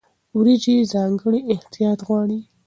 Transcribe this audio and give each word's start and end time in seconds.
وریجې 0.37 0.75
ځانګړی 0.93 1.39
احتیاط 1.53 1.99
غواړي. 2.07 2.39